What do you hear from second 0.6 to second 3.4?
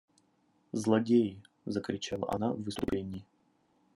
«Злодеи!– закричала она в исступлении.